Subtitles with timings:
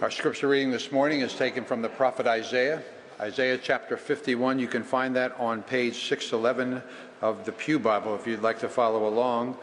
[0.00, 2.82] Our scripture reading this morning is taken from the prophet Isaiah,
[3.20, 4.58] Isaiah chapter 51.
[4.58, 6.82] You can find that on page 611
[7.20, 9.58] of the Pew Bible if you'd like to follow along.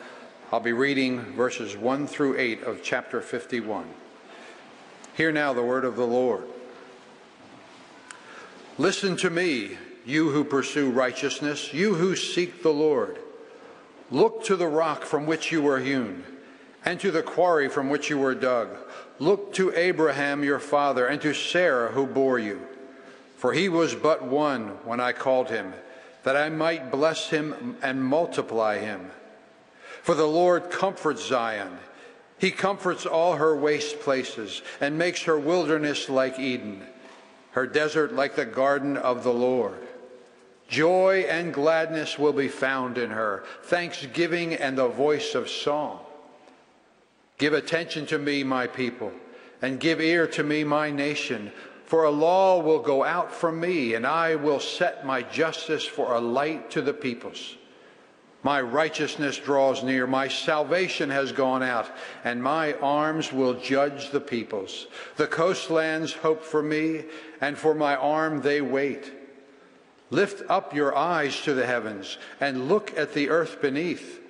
[0.52, 3.88] I'll be reading verses 1 through 8 of chapter 51.
[5.16, 6.44] Hear now the word of the Lord.
[8.78, 13.18] Listen to me, you who pursue righteousness, you who seek the Lord.
[14.12, 16.24] Look to the rock from which you were hewn,
[16.86, 18.70] and to the quarry from which you were dug.
[19.20, 22.62] Look to Abraham your father, and to Sarah who bore you.
[23.38, 25.74] For he was but one when I called him,
[26.24, 29.12] that I might bless him and multiply him.
[30.02, 31.78] For the Lord comforts Zion.
[32.38, 36.82] He comforts all her waste places and makes her wilderness like Eden,
[37.52, 39.80] her desert like the garden of the Lord.
[40.68, 46.00] Joy and gladness will be found in her, thanksgiving and the voice of song.
[47.38, 49.12] Give attention to me, my people,
[49.62, 51.52] and give ear to me, my nation.
[51.86, 56.14] For a law will go out from me, and I will set my justice for
[56.14, 57.56] a light to the peoples.
[58.44, 61.90] My righteousness draws near, my salvation has gone out,
[62.24, 64.88] and my arms will judge the peoples.
[65.18, 67.06] The coastlands hope for me,
[67.42, 69.12] and for my arm they wait.
[70.10, 74.22] Lift up your eyes to the heavens, and look at the earth beneath.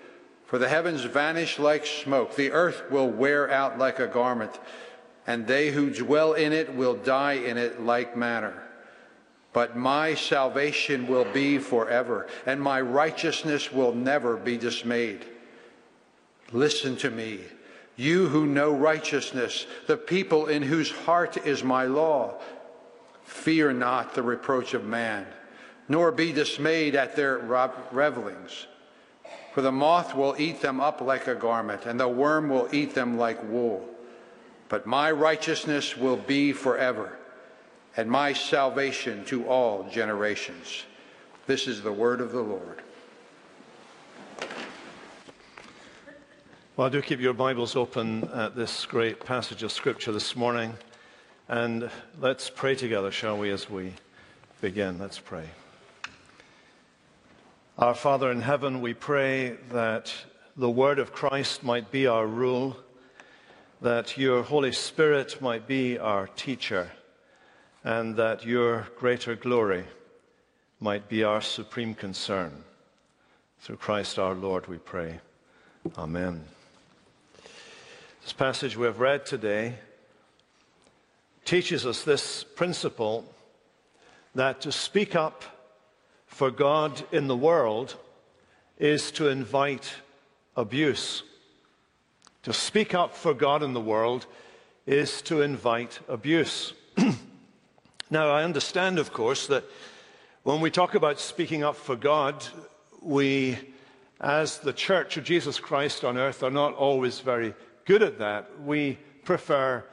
[0.48, 4.58] For the heavens vanish like smoke, the earth will wear out like a garment,
[5.28, 8.64] and they who dwell in it will die in it like manner.
[9.52, 15.26] But my salvation will be forever, and my righteousness will never be dismayed.
[16.54, 17.42] Listen to me,
[17.98, 22.36] you who know righteousness, the people in whose heart is my law.
[23.24, 25.26] Fear not the reproach of man,
[25.90, 27.38] nor be dismayed at their
[27.92, 28.68] revelings.
[29.54, 32.94] For the moth will eat them up like a garment, and the worm will eat
[32.94, 33.88] them like wool.
[34.70, 37.18] But my righteousness will be forever
[37.98, 40.84] and my salvation to all generations.
[41.48, 42.82] This is the word of the Lord.
[46.76, 50.76] Well, do keep your Bibles open at this great passage of Scripture this morning.
[51.50, 51.90] And
[52.20, 53.94] let's pray together, shall we, as we
[54.62, 55.00] begin?
[55.00, 55.50] Let's pray.
[57.80, 60.12] Our Father in heaven, we pray that
[60.56, 62.76] the word of Christ might be our rule,
[63.82, 66.90] that your Holy Spirit might be our teacher
[67.84, 69.84] and that your greater glory
[70.80, 72.64] might be our supreme concern.
[73.60, 75.20] Through Christ our Lord, we pray.
[76.00, 76.46] Amen.
[78.24, 79.76] This passage we have read today
[81.46, 83.24] teaches us this principle
[84.34, 85.44] that to speak up
[86.38, 87.96] for God in the world
[88.78, 89.92] is to invite
[90.56, 91.24] abuse.
[92.44, 94.28] To speak up for God in the world
[94.86, 96.74] is to invite abuse.
[98.12, 99.66] Now, I understand, of course, that
[100.44, 102.46] when we talk about speaking up for God,
[103.02, 103.58] we,
[104.22, 107.56] as the Church of Jesus Christ on earth, are not always very
[107.86, 108.62] good at that.
[108.62, 109.84] We prefer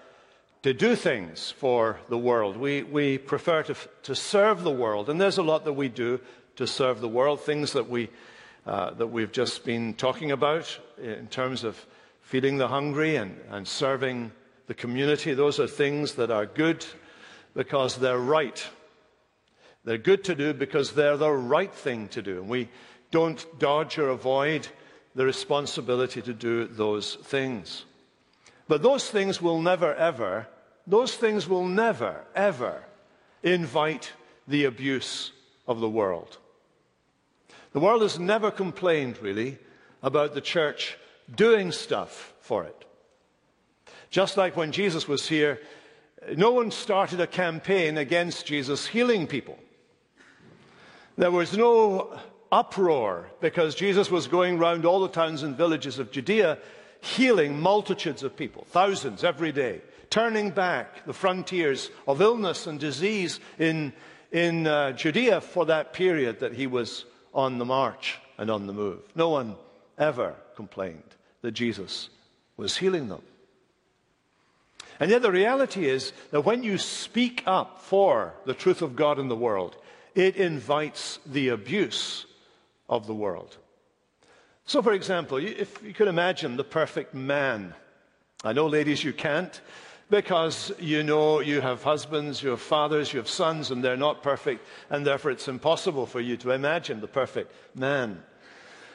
[0.65, 2.57] to do things for the world.
[2.57, 5.11] We, we prefer to, to serve the world.
[5.11, 6.19] And there's a lot that we do
[6.57, 8.09] to serve the world, things that, we,
[8.65, 11.85] uh, that we've just been talking about in terms of
[12.23, 14.33] feeding the hungry and, and serving
[14.67, 15.35] the community.
[15.35, 16.87] Those are things that are good
[17.55, 18.67] because they're right.
[19.85, 22.39] They're good to do because they're the right thing to do.
[22.39, 22.71] And we
[23.11, 24.67] don't dodge or avoid
[25.15, 27.85] the responsibility to do those things.
[28.67, 30.47] But those things will never, ever,
[30.87, 32.84] those things will never, ever
[33.43, 34.12] invite
[34.47, 35.33] the abuse
[35.67, 36.39] of the world.
[37.72, 39.59] The world has never complained, really,
[40.03, 40.97] about the church
[41.34, 42.84] doing stuff for it.
[44.11, 45.61] Just like when Jesus was here,
[46.37, 49.59] no one started a campaign against Jesus healing people.
[51.17, 52.19] There was no
[52.53, 56.59] uproar because Jesus was going around all the towns and villages of Judea
[57.00, 59.83] healing multitudes of people, thousands every day,
[60.15, 63.93] turning back the frontiers of illness and disease in,
[64.31, 67.05] in uh, Judea for that period that he was
[67.35, 69.00] on the march and on the move.
[69.17, 69.56] No one
[69.99, 71.03] ever complained
[71.43, 72.11] that Jesus
[72.56, 73.23] was healing them.
[75.00, 79.19] And yet, the reality is that when you speak up for the truth of God
[79.19, 79.77] in the world,
[80.15, 82.25] it invites the abuse
[82.88, 83.56] of the world.
[84.65, 87.75] So, for example, if you could imagine the perfect man,
[88.44, 89.61] I know, ladies, you can't
[90.11, 94.23] because you know you have husbands, you have fathers, you have sons, and they're not
[94.23, 98.23] perfect, and therefore it's impossible for you to imagine the perfect man.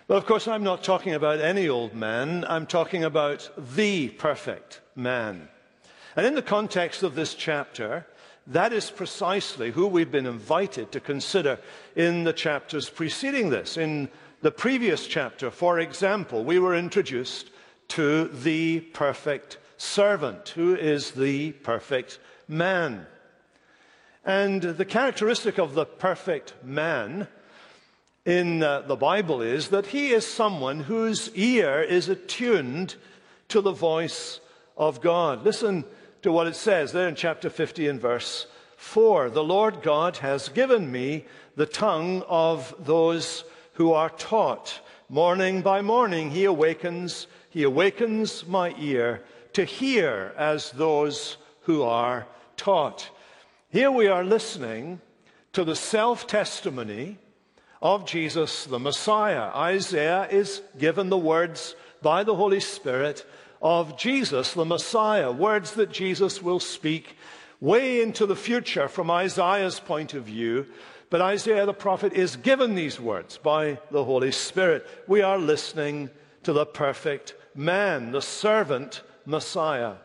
[0.08, 4.82] But of course, I'm not talking about any old man, I'm talking about the perfect
[4.96, 5.50] man.
[6.16, 8.06] And in the context of this chapter,
[8.48, 11.60] that is precisely who we've been invited to consider
[11.96, 13.78] in the chapters preceding this.
[13.78, 14.10] In
[14.42, 17.52] the previous chapter, for example, we were introduced
[17.90, 23.08] to the perfect servant, who is the perfect man.
[24.26, 27.28] And the characteristic of the perfect man
[28.26, 32.96] in uh, the Bible is that he is someone whose ear is attuned
[33.48, 34.42] to the voice
[34.78, 35.46] of God.
[35.46, 35.86] Listen
[36.24, 39.30] to what it says there in chapter 50 and verse 4.
[39.30, 44.82] The Lord God has given me the tongue of those who are taught.
[45.08, 49.24] Morning by morning he awakens, he awakens my ear
[49.54, 53.10] to hear as those who are taught.
[53.70, 55.02] Here we are listening
[55.54, 57.18] to the self testimony
[57.82, 59.52] of Jesus the Messiah.
[59.56, 63.26] Isaiah is given the words by the Holy Spirit
[63.62, 67.16] of Jesus the Messiah, words that Jesus will speak
[67.60, 70.66] way into the future from Isaiah's point of view.
[71.10, 74.86] But Isaiah the prophet is given these words by the Holy Spirit.
[75.08, 76.10] We are listening
[76.44, 79.96] to the perfect man, the servant Messiah.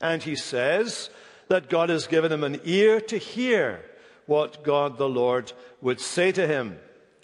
[0.00, 1.10] And he says
[1.48, 3.84] that God has given him an ear to hear
[4.26, 6.78] what God the Lord would say to him.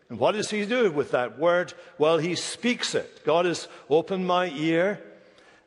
[0.08, 1.74] And what does he do with that word?
[1.98, 3.24] Well, he speaks it.
[3.24, 5.02] God has opened my ear,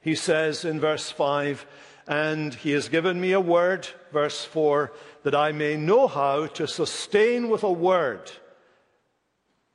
[0.02, 1.66] he says in verse 5,
[2.08, 4.94] and he has given me a word, verse 4,
[5.24, 8.32] that I may know how to sustain with a word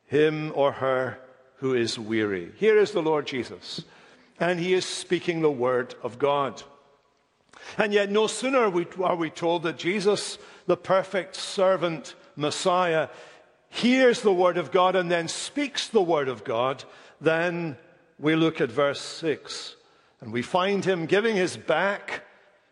[0.06, 1.18] him or her
[1.56, 2.52] who is weary.
[2.56, 3.82] Here is the Lord Jesus
[4.42, 6.62] and he is speaking the word of God.
[7.78, 10.36] And yet, no sooner are we told that Jesus,
[10.66, 13.08] the perfect servant Messiah,
[13.68, 16.84] hears the word of God and then speaks the word of God,
[17.20, 17.76] than
[18.18, 19.76] we look at verse 6
[20.20, 22.22] and we find him giving his back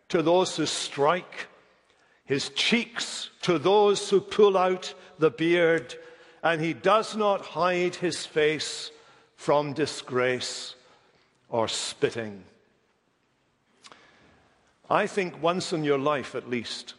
[0.09, 1.47] to those who strike,
[2.25, 5.95] his cheeks to those who pull out the beard,
[6.43, 8.91] and he does not hide his face
[9.35, 10.75] from disgrace
[11.51, 12.43] or spitting.
[14.89, 16.95] I think once in your life, at least,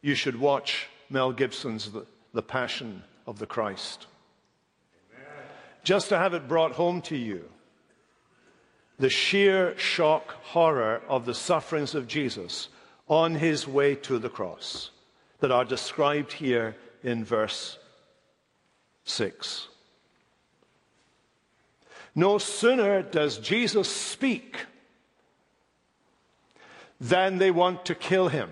[0.00, 4.06] you should watch Mel Gibson's The, the Passion of the Christ.
[5.14, 5.44] Amen.
[5.84, 7.44] Just to have it brought home to you
[8.98, 12.68] the sheer shock horror of the sufferings of Jesus
[13.08, 14.90] on his way to the cross
[15.40, 17.78] that are described here in verse
[19.04, 19.68] 6.
[22.14, 24.66] No sooner does Jesus speak
[27.00, 28.50] than they want to kill him.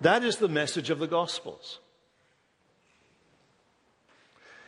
[0.00, 1.78] That is the message of the Gospels.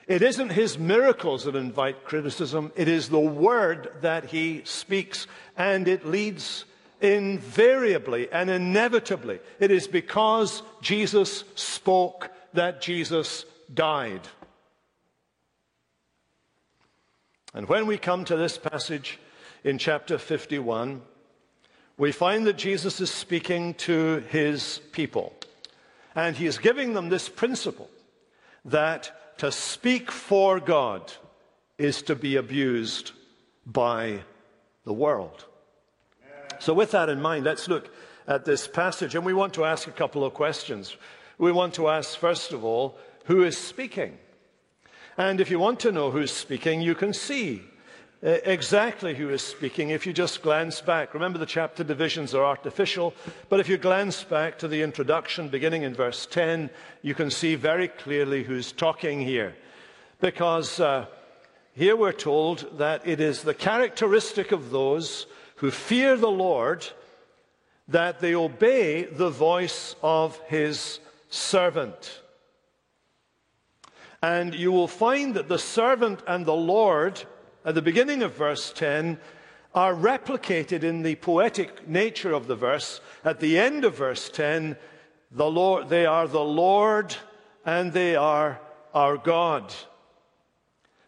[0.06, 5.87] It isn't his miracles that invite criticism, it is the word that he speaks, and
[5.89, 6.65] it leads
[7.00, 9.41] invariably and inevitably.
[9.61, 14.23] It is because Jesus spoke that Jesus died.
[17.54, 19.19] And when we come to this passage
[19.62, 21.02] in chapter 51,
[21.99, 25.34] we find that Jesus is speaking to his people.
[26.14, 27.90] And he is giving them this principle
[28.64, 31.12] that to speak for God
[31.78, 33.12] is to be abused
[33.66, 34.20] by
[34.84, 35.44] the world.
[36.58, 37.90] So, with that in mind, let's look
[38.26, 39.14] at this passage.
[39.14, 40.96] And we want to ask a couple of questions.
[41.38, 44.19] We want to ask, first of all, who is speaking?
[45.19, 47.62] And if you want to know who's speaking, you can see
[48.24, 51.12] uh, exactly who is speaking if you just glance back.
[51.12, 53.12] Remember, the chapter divisions are artificial,
[53.48, 56.70] but if you glance back to the introduction beginning in verse 10,
[57.02, 59.54] you can see very clearly who's talking here.
[60.20, 61.06] Because uh,
[61.74, 65.26] here we're told that it is the characteristic of those
[65.56, 66.86] who fear the Lord
[67.88, 72.21] that they obey the voice of his servant.
[74.22, 77.24] And you will find that the servant and the Lord,
[77.64, 79.19] at the beginning of verse 10,
[79.74, 83.00] are replicated in the poetic nature of the verse.
[83.24, 84.76] At the end of verse 10,
[85.31, 87.17] the Lord, they are the Lord
[87.64, 88.60] and they are
[88.94, 89.74] our God.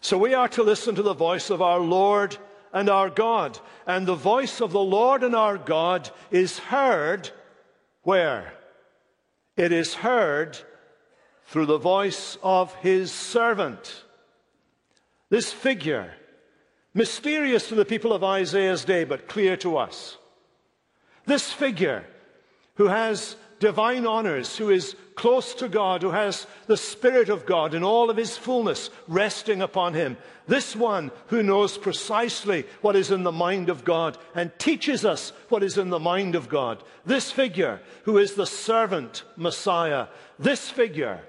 [0.00, 2.36] So we are to listen to the voice of our Lord
[2.72, 3.58] and our God.
[3.86, 7.30] And the voice of the Lord and our God is heard
[8.02, 8.54] where?
[9.56, 10.58] It is heard
[11.46, 14.04] through the voice of his servant.
[15.30, 16.12] This figure,
[16.92, 20.16] mysterious to the people of Isaiah's day, but clear to us.
[21.26, 22.04] This figure,
[22.74, 27.72] who has divine honors, who is close to God, who has the Spirit of God
[27.72, 30.16] in all of his fullness resting upon him.
[30.46, 35.32] This one who knows precisely what is in the mind of God and teaches us
[35.48, 36.82] what is in the mind of God.
[37.06, 40.08] This figure who is the servant Messiah.
[40.38, 41.22] This figure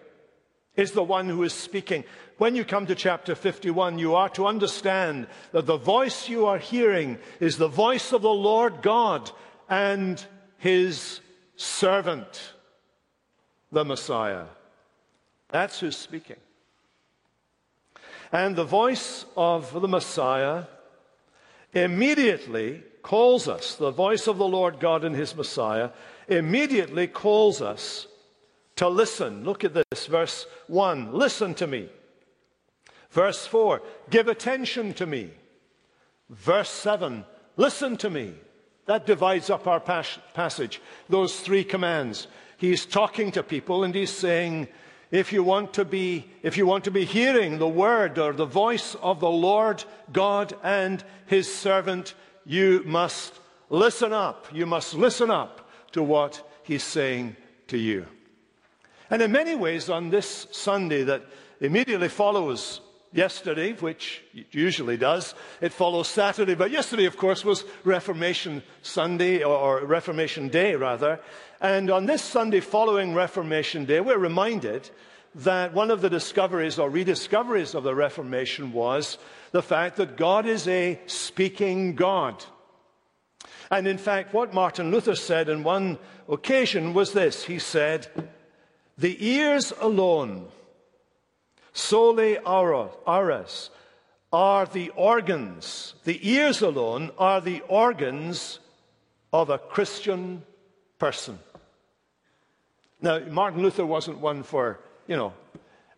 [0.75, 2.03] is the one who is speaking.
[2.37, 6.57] When you come to chapter 51, you are to understand that the voice you are
[6.57, 9.31] hearing is the voice of the Lord God
[9.69, 10.23] and
[10.57, 11.21] his
[11.55, 12.53] servant,
[13.71, 14.45] the Messiah.
[15.49, 16.37] That's who's speaking.
[18.31, 20.65] And the voice of the Messiah
[21.73, 25.91] immediately calls us, the voice of the Lord God and his Messiah
[26.27, 28.07] immediately calls us
[28.77, 29.43] to listen.
[29.43, 31.89] Look at this, verse 1 listen to me.
[33.09, 35.31] Verse 4 give attention to me.
[36.29, 37.25] Verse 7
[37.57, 38.33] listen to me.
[38.85, 40.79] That divides up our pas- passage,
[41.09, 42.27] those three commands.
[42.57, 44.67] He's talking to people and he's saying,
[45.11, 48.45] if you want to be, if you want to be hearing the word or the
[48.45, 52.13] voice of the Lord God and his servant,
[52.45, 53.33] you must
[53.69, 54.47] listen up.
[54.53, 57.35] You must listen up to what he's saying
[57.67, 58.05] to you.
[59.09, 61.23] And in many ways, on this Sunday that
[61.59, 62.81] immediately follows
[63.13, 66.55] yesterday, which it usually does, it follows Saturday.
[66.55, 71.19] But yesterday, of course, was Reformation Sunday, or Reformation Day, rather.
[71.61, 74.89] And on this Sunday following Reformation Day, we're reminded
[75.35, 79.17] that one of the discoveries or rediscoveries of the Reformation was
[79.51, 82.43] the fact that God is a speaking God.
[83.71, 85.97] And in fact, what Martin Luther said on one
[86.29, 88.07] occasion was this He said,
[88.97, 90.47] the ears alone,
[91.73, 93.69] solae aures,
[94.31, 98.59] are the organs, the ears alone are the organs
[99.31, 100.43] of a Christian
[100.99, 101.39] person.
[103.01, 105.33] Now, Martin Luther wasn't one for, you know,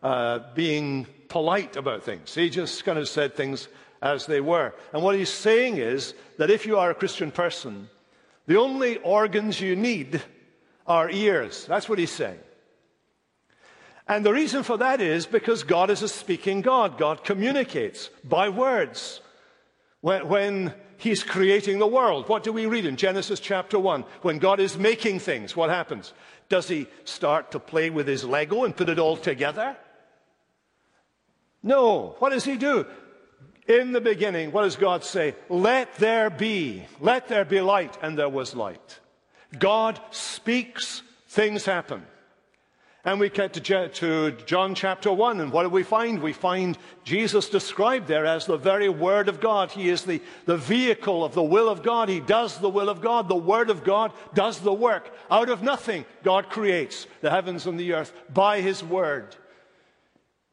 [0.04, 2.34] uh, being polite about things.
[2.34, 3.68] He just kind of said things
[4.02, 4.74] as they were.
[4.94, 7.90] And what he's saying is that if you are a Christian person,
[8.46, 10.22] the only organs you need
[10.86, 11.66] are ears.
[11.66, 12.40] That's what he's saying.
[14.08, 16.98] And the reason for that is because God is a speaking God.
[16.98, 19.22] God communicates by words.
[20.02, 24.04] When, when, He's creating the world, what do we read in Genesis chapter 1?
[24.24, 26.12] When God is making things, what happens?
[26.50, 29.78] Does He start to play with His Lego and put it all together?
[31.62, 32.16] No.
[32.20, 32.88] What does He do?
[33.68, 35.36] In the beginning, what does God say?
[35.50, 36.86] Let there be.
[37.00, 37.98] Let there be light.
[38.02, 39.00] And there was light.
[39.60, 42.04] God speaks, things happen.
[43.06, 46.22] And we get to, to John chapter 1, and what do we find?
[46.22, 49.72] We find Jesus described there as the very Word of God.
[49.72, 52.10] He is the, the vehicle of the will of God.
[52.10, 53.30] He does the will of God.
[53.30, 55.16] The Word of God does the work.
[55.32, 59.36] Out of nothing, God creates the heavens and the earth by His Word.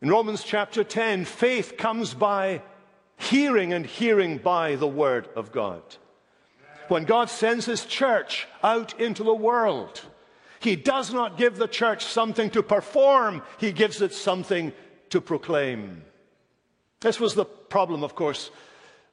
[0.00, 2.62] In Romans chapter 10, faith comes by
[3.16, 5.82] hearing, and hearing by the Word of God.
[6.88, 10.02] When God sends His church out into the world,
[10.64, 14.72] he does not give the church something to perform, he gives it something
[15.10, 16.02] to proclaim.
[17.00, 18.50] This was the problem, of course,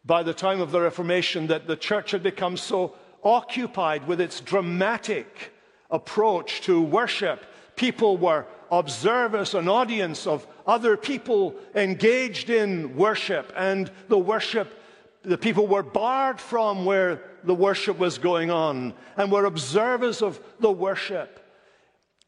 [0.05, 4.39] by the time of the Reformation, that the church had become so occupied with its
[4.39, 5.51] dramatic
[5.89, 7.45] approach to worship.
[7.75, 14.81] People were observers, an audience of other people engaged in worship, and the worship
[15.23, 20.39] the people were barred from where the worship was going on and were observers of
[20.59, 21.40] the worship.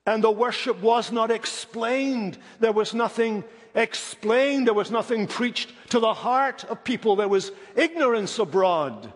[0.06, 2.38] And the worship was not explained.
[2.60, 3.44] There was nothing
[3.74, 4.68] explained.
[4.68, 7.16] There was nothing preached to the heart of people.
[7.16, 9.14] There was ignorance abroad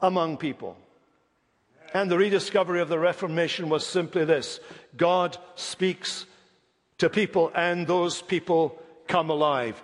[0.00, 0.76] among people.
[1.92, 4.60] And the rediscovery of the Reformation was simply this
[4.96, 6.26] God speaks
[6.98, 9.82] to people, and those people come alive.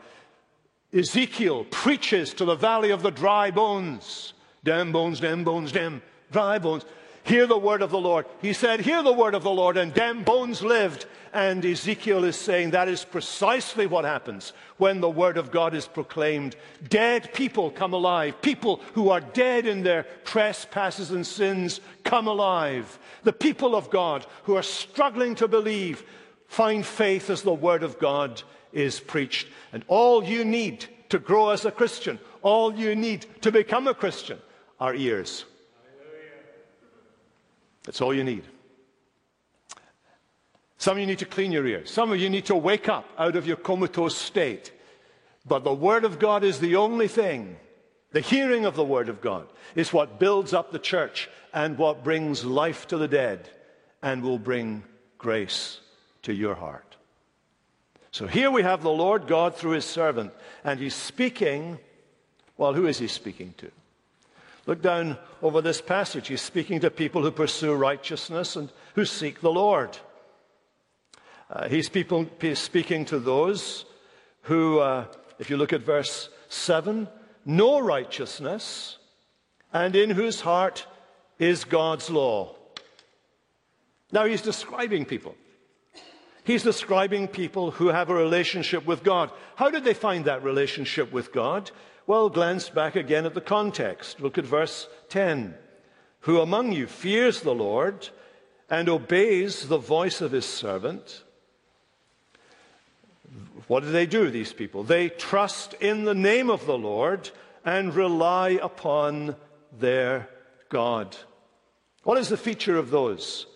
[0.93, 4.33] Ezekiel preaches to the valley of the dry bones.
[4.65, 6.85] Damn bones, damn bones, damn dry bones.
[7.23, 8.27] Hear the word of the Lord.
[8.41, 11.07] He said, Hear the word of the Lord, and damn bones lived.
[11.33, 15.87] And Ezekiel is saying that is precisely what happens when the word of God is
[15.87, 16.57] proclaimed.
[16.89, 18.43] Dead people come alive.
[18.43, 22.99] People who are dead in their trespasses and sins come alive.
[23.23, 26.03] The people of God who are struggling to believe
[26.49, 29.47] find faith as the word of God is preached.
[29.73, 33.95] And all you need to grow as a Christian, all you need to become a
[33.95, 34.39] Christian
[34.81, 35.45] are ears.
[37.85, 38.45] That's all you need.
[40.79, 41.91] Some of you need to clean your ears.
[41.91, 44.73] Some of you need to wake up out of your comatose state.
[45.47, 47.57] But the Word of God is the only thing.
[48.13, 52.03] The hearing of the Word of God is what builds up the church and what
[52.03, 53.49] brings life to the dead
[54.03, 54.83] and will bring
[55.19, 55.81] grace
[56.23, 56.97] to your heart.
[58.11, 60.33] So here we have the Lord God through his servant,
[60.65, 61.79] and he's speaking.
[62.57, 63.71] Well, who is he speaking to?
[64.67, 66.29] Look down over this passage.
[66.29, 69.99] He's speaking to people who pursue righteousness and who seek the Lord.
[71.51, 73.85] Uh, he's, people, he's speaking to those
[74.43, 75.07] who, uh,
[75.39, 77.09] if you look at verse 7,
[77.45, 78.99] know righteousness
[79.73, 80.87] and in whose heart
[81.39, 82.55] is God's law.
[84.13, 85.35] Now he's describing people.
[86.45, 89.31] He's describing people who have a relationship with God.
[89.57, 91.71] How did they find that relationship with God?
[92.07, 94.21] Well, glance back again at the context.
[94.21, 95.55] Look at verse 10.
[96.21, 98.09] Who among you fears the Lord
[98.69, 101.23] and obeys the voice of his servant?
[103.69, 104.83] What do they do, these people?
[104.83, 107.31] They trust in the name of the Lord
[107.65, 109.37] and rely upon
[109.79, 110.29] their
[110.69, 111.17] God.
[112.03, 113.47] What is the feature of those?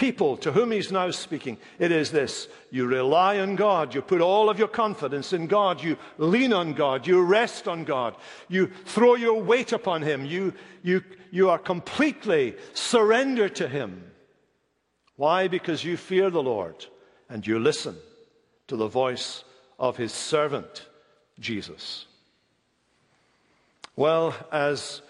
[0.00, 2.48] People to whom he's now speaking, it is this.
[2.70, 3.94] You rely on God.
[3.94, 5.82] You put all of your confidence in God.
[5.82, 7.06] You lean on God.
[7.06, 8.16] You rest on God.
[8.48, 10.24] You throw your weight upon him.
[10.24, 14.10] You, you, you are completely surrendered to him.
[15.16, 15.48] Why?
[15.48, 16.86] Because you fear the Lord
[17.28, 17.96] and you listen
[18.68, 19.44] to the voice
[19.78, 20.86] of his servant,
[21.38, 22.06] Jesus.
[23.96, 25.02] Well, as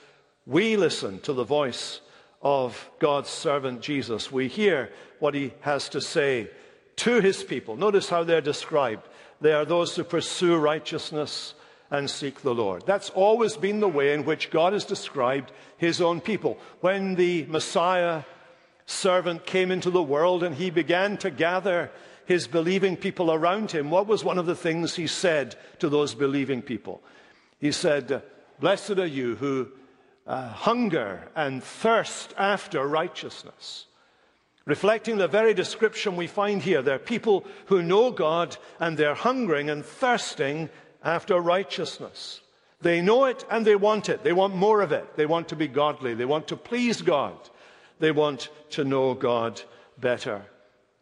[0.47, 2.00] we listen to the voice
[2.42, 6.50] of God's servant Jesus, we hear what he has to say
[6.97, 7.76] to his people.
[7.76, 9.09] Notice how they're described.
[9.40, 11.54] They are those who pursue righteousness
[11.90, 12.85] and seek the Lord.
[12.87, 16.59] That's always been the way in which God has described his own people.
[16.80, 18.23] When the Messiah
[18.87, 21.90] servant came into the world and he began to gather
[22.26, 26.14] his believing people around him, what was one of the things he said to those
[26.14, 27.02] believing people?
[27.59, 28.23] He said,
[28.61, 29.68] Blessed are you who
[30.30, 33.87] uh, hunger and thirst after righteousness.
[34.64, 39.68] Reflecting the very description we find here, they're people who know God and they're hungering
[39.68, 40.70] and thirsting
[41.02, 42.40] after righteousness.
[42.80, 44.22] They know it and they want it.
[44.22, 45.16] They want more of it.
[45.16, 46.14] They want to be godly.
[46.14, 47.37] They want to please God.
[47.99, 49.60] They want to know God
[49.99, 50.42] better.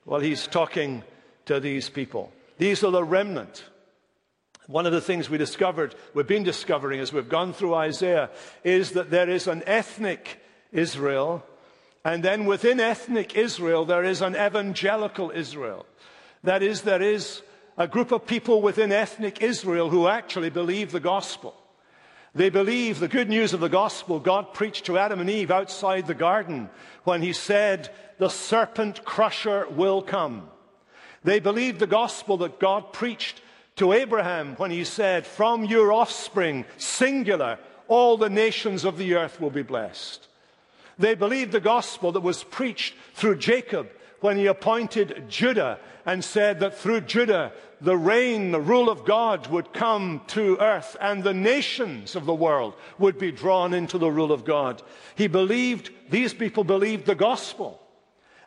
[0.07, 1.03] Well, he's talking
[1.45, 2.33] to these people.
[2.57, 3.63] These are the remnant
[4.69, 8.29] one of the things we discovered, we've been discovering as we've gone through Isaiah,
[8.63, 10.41] is that there is an ethnic
[10.73, 11.43] Israel,
[12.05, 15.87] and then within ethnic Israel, there is an evangelical Israel.
[16.45, 17.41] That is, there is
[17.79, 21.55] a group of people within ethnic Israel who actually believe the gospel.
[22.35, 26.07] They believe the good news of the gospel God preached to Adam and Eve outside
[26.07, 26.69] the garden
[27.05, 30.51] when he said, The serpent crusher will come.
[31.25, 33.41] They believe the gospel that God preached
[33.79, 39.41] to Abraham when he said, From your offspring, singular, all the nations of the earth
[39.41, 40.27] will be blessed.
[40.99, 43.89] They believed the gospel that was preached through Jacob
[44.21, 49.47] when he appointed Judah and said that through Judah the reign, the rule of God
[49.47, 54.11] would come to earth and the nations of the world would be drawn into the
[54.11, 54.83] rule of God.
[55.15, 57.81] He believed, these people believed the gospel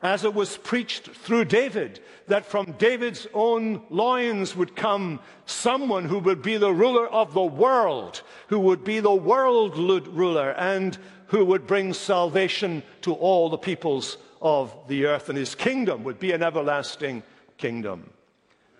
[0.02, 6.20] as it was preached through David, that from David's own loins would come someone who
[6.20, 11.46] would be the ruler of the world, who would be the world ruler, and who
[11.46, 16.32] would bring salvation to all the peoples of the earth, and his kingdom would be
[16.32, 17.22] an everlasting
[17.58, 18.10] kingdom.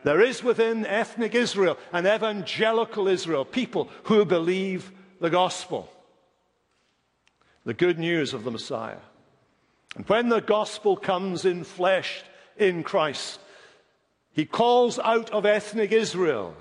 [0.04, 5.88] There is within ethnic Israel an evangelical Israel, people who believe the gospel,
[7.64, 8.98] the good news of the Messiah.
[9.96, 12.24] And when the gospel comes in flesh
[12.58, 13.40] in Christ,
[14.32, 16.56] he calls out of ethnic Israel,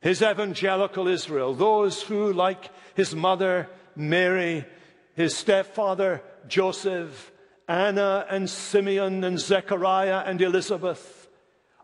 [0.00, 4.66] his evangelical Israel, those who, like his mother Mary,
[5.14, 7.32] his stepfather Joseph,
[7.66, 11.28] Anna and Simeon and Zechariah and Elizabeth,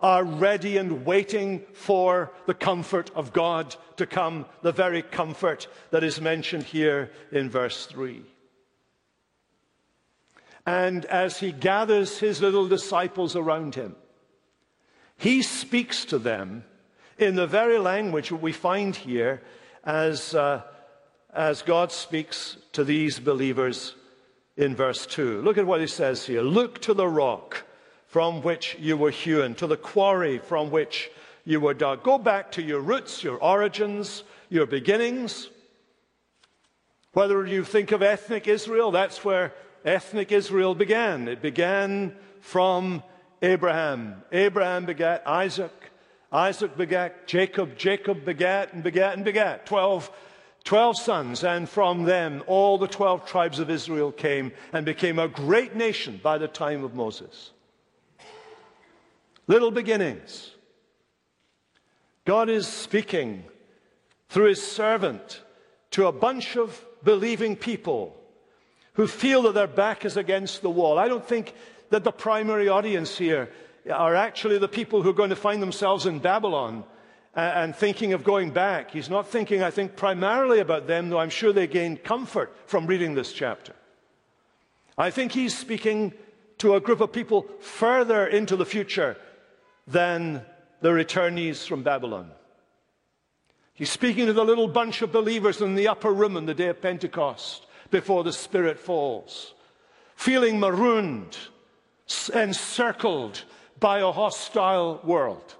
[0.02, 6.04] are ready and waiting for the comfort of God to come, the very comfort that
[6.04, 8.22] is mentioned here in verse 3.
[10.70, 13.96] And as he gathers his little disciples around him,
[15.16, 16.62] he speaks to them
[17.18, 19.42] in the very language we find here
[19.82, 20.62] as, uh,
[21.34, 23.96] as God speaks to these believers
[24.56, 25.42] in verse 2.
[25.42, 26.40] Look at what he says here.
[26.40, 27.64] Look to the rock
[28.06, 31.10] from which you were hewn, to the quarry from which
[31.44, 32.04] you were dug.
[32.04, 35.48] Go back to your roots, your origins, your beginnings.
[37.12, 39.52] Whether you think of ethnic Israel, that's where
[39.84, 41.28] ethnic Israel began.
[41.28, 43.02] It began from
[43.42, 44.22] Abraham.
[44.32, 45.72] Abraham begat Isaac.
[46.32, 47.76] Isaac begat Jacob.
[47.76, 49.66] Jacob begat and begat and begat.
[49.66, 50.10] Twelve
[50.62, 55.26] Twelve sons, and from them all the twelve tribes of Israel came and became a
[55.26, 57.52] great nation by the time of Moses.
[59.46, 60.50] Little beginnings.
[62.26, 63.44] God is speaking
[64.28, 65.42] through his servant
[65.92, 68.19] to a bunch of believing people
[69.00, 70.98] who feel that their back is against the wall.
[70.98, 71.54] I don't think
[71.88, 73.48] that the primary audience here
[73.90, 76.84] are actually the people who are going to find themselves in Babylon
[77.34, 78.90] uh, and thinking of going back.
[78.90, 82.86] He's not thinking, I think, primarily about them, though I'm sure they gained comfort from
[82.86, 83.74] reading this chapter.
[84.98, 86.12] I think he's speaking
[86.58, 89.16] to a group of people further into the future
[89.86, 90.44] than
[90.82, 92.32] the returnees from Babylon.
[93.72, 96.68] He's speaking to the little bunch of believers in the upper room on the day
[96.68, 99.54] of Pentecost before the Spirit falls,
[100.16, 101.36] feeling marooned,
[102.34, 103.44] encircled
[103.78, 105.56] by a hostile world.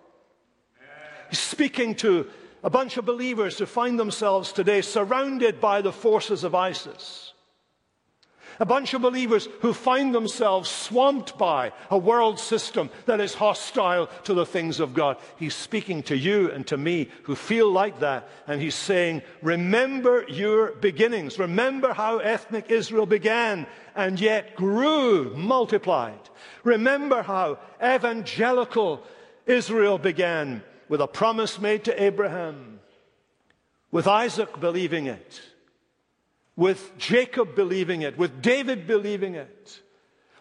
[1.28, 2.28] He's speaking to
[2.62, 7.29] a bunch of believers who find themselves today surrounded by the forces of ISIS.
[8.61, 14.09] A bunch of believers who find themselves swamped by a world system that is hostile
[14.25, 15.16] to the things of God.
[15.38, 20.27] He's speaking to you and to me who feel like that, and he's saying, Remember
[20.29, 21.38] your beginnings.
[21.38, 26.20] Remember how ethnic Israel began and yet grew, multiplied.
[26.62, 29.03] Remember how evangelical
[29.46, 32.81] Israel began with a promise made to Abraham,
[33.90, 35.40] with Isaac believing it,
[36.61, 39.81] with Jacob believing it, with David believing it,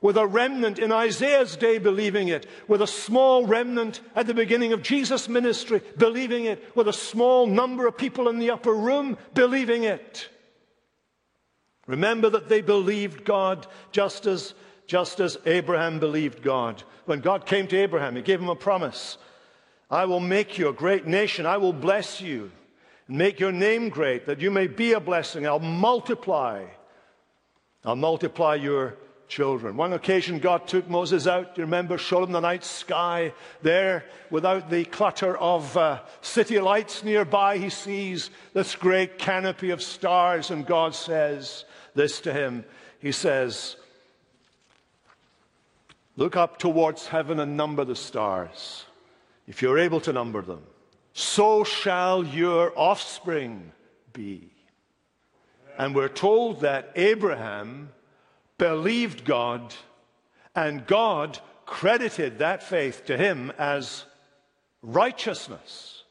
[0.01, 4.73] with a remnant in Isaiah's day believing it, with a small remnant at the beginning
[4.73, 9.17] of Jesus' ministry believing it, with a small number of people in the upper room
[9.33, 10.27] believing it.
[11.87, 14.53] Remember that they believed God just as,
[14.87, 16.83] just as Abraham believed God.
[17.05, 19.17] When God came to Abraham, he gave him a promise.
[19.89, 21.45] I will make you a great nation.
[21.45, 22.51] I will bless you
[23.09, 25.45] make your name great, that you may be a blessing.
[25.45, 26.65] I'll multiply.
[27.83, 28.95] I'll multiply your
[29.27, 29.75] children.
[29.75, 31.57] One occasion, God took Moses out.
[31.57, 37.03] You remember, showed him the night sky there without the clutter of uh, city lights
[37.03, 37.57] nearby.
[37.57, 42.63] He sees this great canopy of stars, and God says this to him.
[42.99, 43.75] He says,
[46.15, 48.85] Look up towards heaven and number the stars
[49.47, 50.61] if you're able to number them,
[51.13, 53.71] so shall your offspring
[54.13, 54.51] be.
[55.77, 57.89] And we're told that Abraham
[58.57, 59.73] believed God,
[60.53, 64.05] and God credited that faith to him as
[64.81, 66.03] righteousness.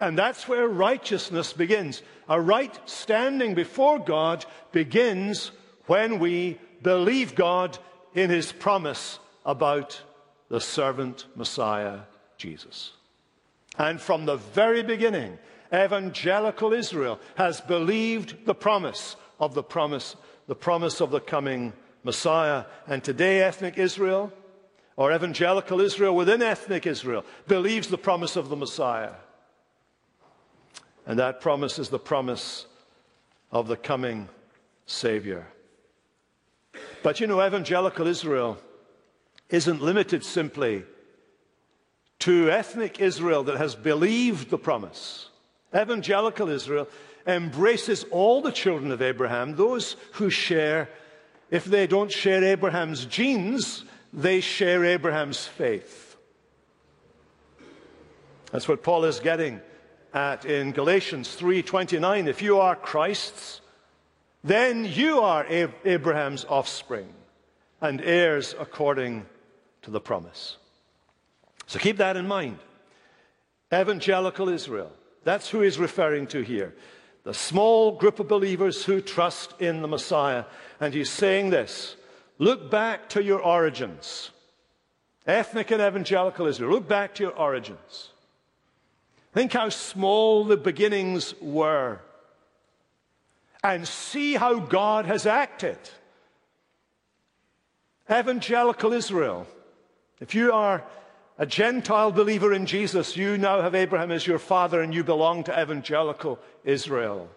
[0.00, 2.02] And that's where righteousness begins.
[2.28, 5.50] A right standing before God begins
[5.86, 7.78] when we believe God
[8.14, 10.00] in his promise about
[10.50, 12.00] the servant Messiah,
[12.36, 12.92] Jesus.
[13.78, 15.38] And from the very beginning,
[15.72, 20.16] evangelical Israel has believed the promise of the promise,
[20.48, 22.64] the promise of the coming Messiah.
[22.88, 24.32] And today, ethnic Israel,
[24.96, 29.14] or evangelical Israel within ethnic Israel, believes the promise of the Messiah.
[31.06, 32.66] And that promise is the promise
[33.52, 34.28] of the coming
[34.86, 35.46] Savior.
[37.04, 38.58] But you know, evangelical Israel
[39.50, 40.84] isn't limited simply
[42.20, 45.28] to ethnic Israel that has believed the promise.
[45.74, 46.88] Evangelical Israel
[47.26, 50.88] embraces all the children of Abraham, those who share,
[51.50, 56.16] if they don't share Abraham's genes, they share Abraham's faith.
[58.50, 59.60] That's what Paul is getting
[60.12, 63.60] at in Galatians 3:29 if you are Christ's
[64.42, 65.46] then you are
[65.84, 67.12] Abraham's offspring
[67.80, 69.26] and heirs according
[69.82, 70.56] to the promise.
[71.66, 72.58] So keep that in mind.
[73.72, 74.92] Evangelical Israel.
[75.24, 76.74] That's who he's referring to here.
[77.24, 80.44] The small group of believers who trust in the Messiah.
[80.80, 81.96] And he's saying this
[82.38, 84.30] look back to your origins.
[85.26, 88.10] Ethnic and evangelical Israel, look back to your origins.
[89.32, 92.00] Think how small the beginnings were.
[93.62, 95.78] And see how God has acted.
[98.10, 99.46] Evangelical Israel
[100.20, 100.84] if you are
[101.38, 105.44] a Gentile believer in Jesus, you now have Abraham as your father and you belong
[105.44, 107.30] to evangelical Israel.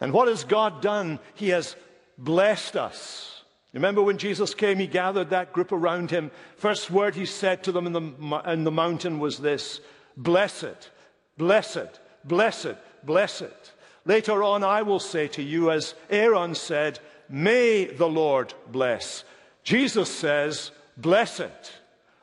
[0.00, 1.18] And what has God done?
[1.34, 1.76] He has
[2.16, 3.42] blessed us.
[3.74, 6.30] Remember when Jesus came, he gathered that group around him.
[6.56, 9.80] First word he said to them in the, in the mountain was this
[10.16, 10.90] Blessed,
[11.36, 13.72] blessed, blessed, blessed.
[14.06, 19.24] Later on, I will say to you, as Aaron said, May the Lord bless.
[19.64, 21.72] Jesus says, bless it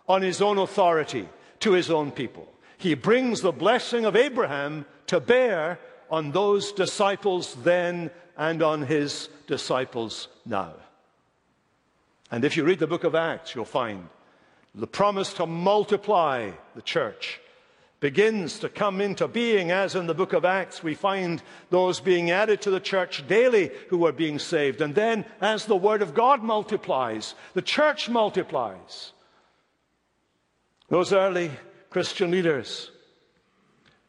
[0.08, 1.28] on his own authority
[1.60, 2.48] to his own people.
[2.78, 5.80] He brings the blessing of Abraham to bear
[6.10, 10.74] on those disciples then and on his disciples now.
[12.32, 14.08] And if you read the book of Acts, you'll find
[14.74, 17.41] the promise to multiply the church
[18.02, 22.32] begins to come into being, as in the book of Acts, we find those being
[22.32, 24.82] added to the church daily who are being saved.
[24.82, 29.14] And then, as the word of God multiplies, the church multiplies.
[30.90, 31.52] Those early
[31.90, 32.92] Christian leaders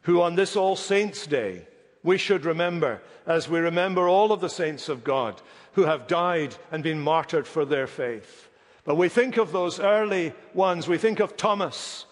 [0.01, 1.67] who, on this All Saints' Day,
[2.03, 5.41] we should remember as we remember all of the saints of God
[5.73, 8.49] who have died and been martyred for their faith.
[8.83, 10.87] But we think of those early ones.
[10.87, 12.05] We think of Thomas,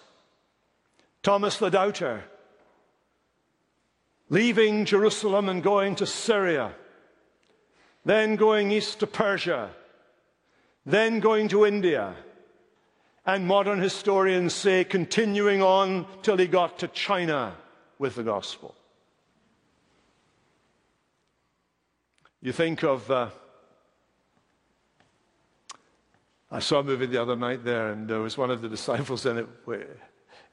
[1.24, 2.24] Thomas the Doubter,
[4.30, 6.74] leaving Jerusalem and going to Syria,
[8.04, 9.70] then going east to Persia,
[10.86, 12.16] then going to India,
[13.26, 17.56] and modern historians say continuing on till he got to China
[18.00, 18.74] with the gospel.
[22.42, 23.30] You think of uh,
[26.50, 29.26] I saw a movie the other night there, and there was one of the disciples
[29.26, 29.48] in it.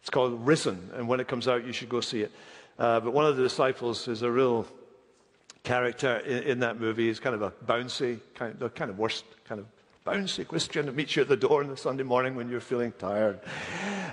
[0.00, 2.32] It's called Risen, and when it comes out, you should go see it.
[2.78, 4.66] Uh, but one of the disciples is a real
[5.64, 7.08] character in, in that movie.
[7.08, 9.66] He's kind of a bouncy, kind of, the kind of worst, kind of
[10.06, 12.92] bouncy Christian that meets you at the door on the Sunday morning when you're feeling
[12.92, 13.40] tired.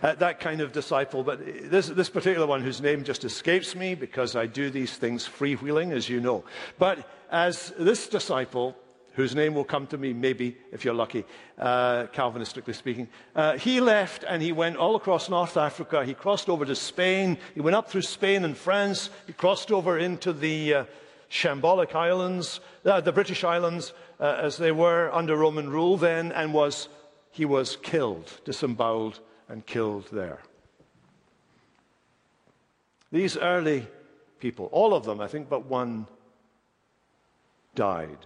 [0.02, 1.24] Uh, that kind of disciple.
[1.24, 5.28] But this, this particular one, whose name just escapes me because I do these things
[5.28, 6.44] freewheeling, as you know.
[6.78, 8.76] But as this disciple
[9.16, 11.26] whose name will come to me maybe if you're lucky,
[11.58, 13.08] uh, Calvinistically speaking.
[13.36, 16.06] Uh, he left and he went all across North Africa.
[16.06, 17.38] He crossed over to Spain.
[17.54, 19.10] He went up through Spain and France.
[19.26, 20.86] He crossed over into the uh,
[21.30, 26.54] Shambolic Islands, uh, the British Islands, uh, as they were under Roman rule then, and
[26.54, 26.88] was
[27.32, 30.40] he was killed, disemboweled, and killed there.
[33.12, 33.88] These early
[34.40, 36.08] people, all of them, I think, but one
[37.76, 38.26] died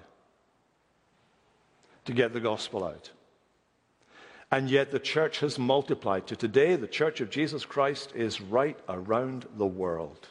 [2.10, 3.12] to get the gospel out.
[4.50, 6.26] And yet the church has multiplied.
[6.28, 10.28] To today, the church of Jesus Christ is right around the world.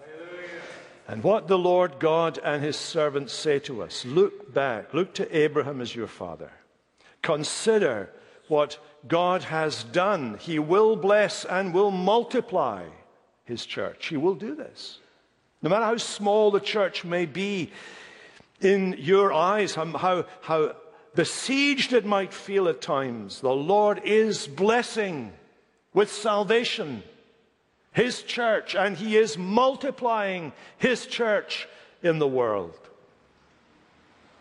[0.00, 0.62] Hallelujah.
[1.08, 5.36] And what the Lord God and his servants say to us look back, look to
[5.36, 6.50] Abraham as your father.
[7.20, 8.10] Consider
[8.48, 10.38] what God has done.
[10.40, 12.84] He will bless and will multiply
[13.44, 14.06] his church.
[14.06, 15.00] He will do this.
[15.60, 17.72] No matter how small the church may be,
[18.60, 20.74] in your eyes, um, how, how
[21.14, 25.32] besieged it might feel at times, the Lord is blessing
[25.92, 27.02] with salvation
[27.92, 31.68] His church, and He is multiplying His church
[32.02, 32.74] in the world.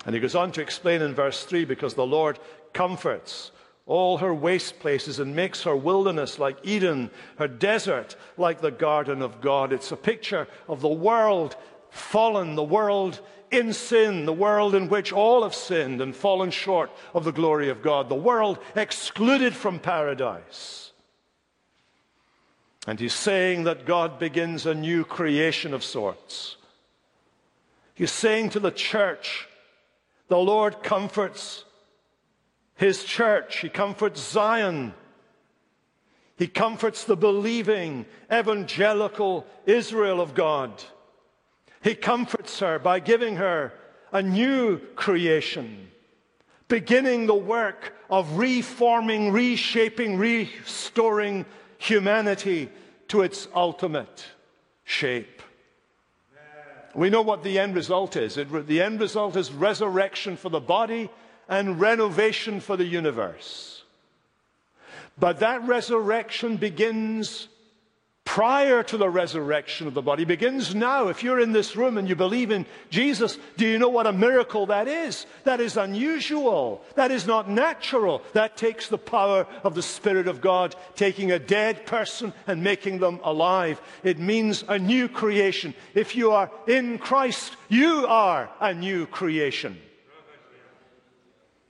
[0.05, 2.37] And he goes on to explain in verse 3 because the Lord
[2.73, 3.51] comforts
[3.87, 9.21] all her waste places and makes her wilderness like Eden, her desert like the garden
[9.21, 9.73] of God.
[9.73, 11.55] It's a picture of the world
[11.89, 13.19] fallen, the world
[13.55, 17.69] in sin, the world in which all have sinned and fallen short of the glory
[17.69, 20.91] of God, the world excluded from paradise.
[22.87, 26.57] And he's saying that God begins a new creation of sorts.
[27.95, 29.47] He's saying to the church,
[30.27, 31.65] the Lord comforts
[32.75, 34.93] his church, he comforts Zion.
[36.37, 40.83] He comforts the believing evangelical Israel of God.
[41.85, 43.71] He comforts her by giving her
[44.11, 45.91] a new creation,
[46.67, 51.45] beginning the work of reforming, reshaping, restoring
[51.77, 52.71] humanity
[53.09, 54.25] to its ultimate
[54.83, 55.43] shape.
[56.95, 58.37] We know what the end result is.
[58.37, 61.11] It, the end result is resurrection for the body
[61.47, 63.83] and renovation for the universe.
[65.19, 67.47] But that resurrection begins
[68.25, 71.07] prior to the resurrection of the body begins now.
[71.07, 74.11] If you're in this room and you believe in Jesus, do you know what a
[74.11, 75.25] miracle that is?
[75.45, 76.83] That is unusual.
[76.95, 78.23] That is not natural.
[78.33, 82.99] That takes the power of the Spirit of God, taking a dead person and making
[82.99, 83.79] them alive.
[84.03, 85.73] It means a new creation.
[85.93, 89.77] If you are in Christ, you are a new creation.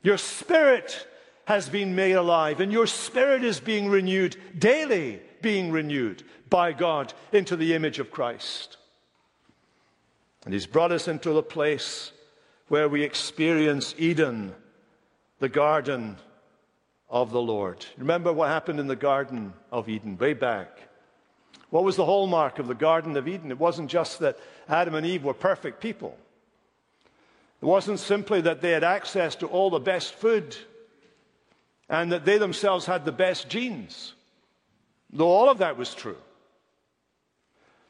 [0.02, 1.06] Your spirit
[1.46, 6.24] has been made alive, and your spirit is being renewed daily, being renewed
[6.56, 8.78] by God into the image of Christ.
[10.46, 12.14] And He's brought us into a place
[12.70, 14.56] where we experience Eden,
[15.40, 16.16] the garden
[17.10, 17.86] of the Lord.
[17.98, 20.70] Remember what happened in the Garden of Eden way back.
[21.72, 23.52] What was the hallmark of the Garden of Eden?
[23.52, 24.40] It wasn't just that
[24.70, 26.18] Adam and Eve were perfect people.
[27.62, 30.56] It wasn't simply that they had access to all the best food
[31.90, 34.14] and that they themselves had the best genes.
[35.12, 36.16] though all of that was true.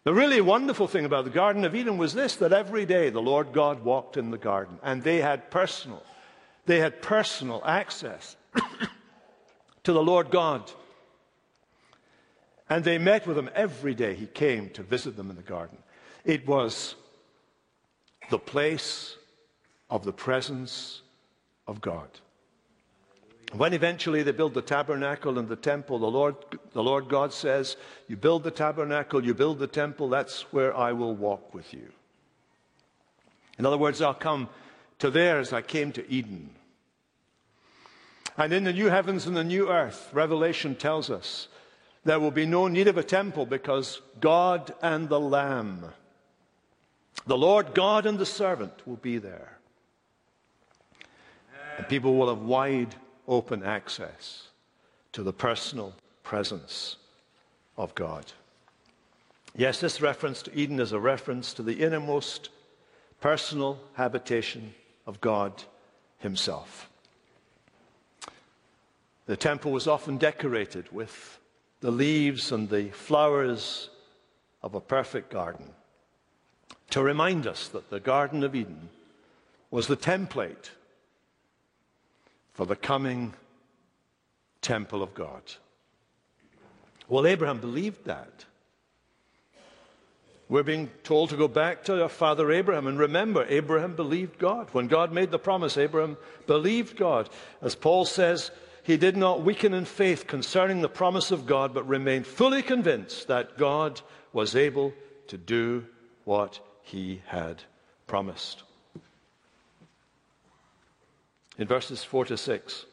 [0.05, 3.21] The really wonderful thing about the Garden of Eden was this that every day the
[3.21, 6.03] Lord God walked in the garden, and they had personal,
[6.67, 8.35] they had personal access
[9.83, 10.71] to the Lord God.
[12.69, 14.13] And they met with him every day.
[14.13, 15.77] He came to visit them in the garden.
[16.23, 16.93] It was
[18.29, 19.17] the place
[19.89, 21.01] of the presence
[21.67, 22.09] of God.
[23.53, 26.35] When eventually they build the tabernacle and the temple, the Lord,
[26.73, 27.77] the Lord God says,
[28.07, 31.91] You build the tabernacle, you build the temple, that's where I will walk with you.
[33.57, 34.49] In other words, I'll come
[34.99, 36.49] to there as I came to Eden.
[38.37, 41.47] And in the new heavens and the new earth, Revelation tells us
[42.03, 45.85] there will be no need of a temple because God and the Lamb,
[47.25, 49.57] the Lord God and the servant will be there.
[51.77, 52.95] And people will have wide
[53.27, 54.49] open access
[55.11, 56.97] to the personal presence
[57.77, 58.25] of God.
[59.55, 62.49] Yes, this reference to Eden is a reference to the innermost
[63.21, 64.73] personal habitation
[65.07, 65.63] of God
[66.19, 66.89] Himself.
[69.25, 71.39] The temple was often decorated with
[71.79, 73.89] the leaves and the flowers
[74.61, 75.65] of a perfect garden
[76.89, 78.89] to remind us that the Garden of Eden
[79.71, 80.69] was the template
[82.55, 83.33] for the coming
[84.61, 85.43] temple of God.
[87.07, 88.45] Well, Abraham believed that.
[90.47, 94.69] We're being told to go back to our father Abraham and remember, Abraham believed God.
[94.71, 97.29] When God made the promise, Abraham believed God.
[97.61, 98.51] As Paul says,
[98.83, 103.27] he did not weaken in faith concerning the promise of God, but remained fully convinced
[103.27, 104.01] that God
[104.33, 104.93] was able
[105.27, 105.85] to do
[106.23, 107.63] what he had
[108.07, 108.64] promised
[111.57, 112.85] in verses 4 to 6.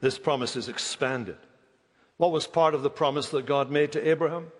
[0.00, 1.36] This promise is expanded.
[2.16, 4.52] What was part of the promise that God made to Abraham?